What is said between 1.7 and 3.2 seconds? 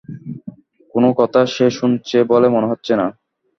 শুনছে বলে মনে হচ্ছে না।